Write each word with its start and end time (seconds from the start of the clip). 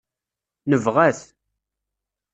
Nebɣa-t. 0.69 1.21